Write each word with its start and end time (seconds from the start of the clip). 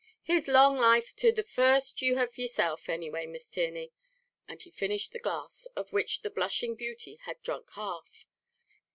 "Here's 0.23 0.47
long 0.47 0.77
life 0.77 1.15
to 1.17 1.31
the 1.31 1.43
first 1.43 2.01
you 2.01 2.15
have 2.15 2.35
yerself, 2.35 2.89
any 2.89 3.07
way, 3.11 3.27
Miss 3.27 3.47
Tierney!" 3.47 3.93
and 4.47 4.59
he 4.59 4.71
finished 4.71 5.11
the 5.11 5.19
glass, 5.19 5.67
of 5.75 5.93
which 5.93 6.23
the 6.23 6.31
blushing 6.31 6.73
beauty 6.73 7.19
had 7.25 7.39
drunk 7.43 7.69
half. 7.73 8.25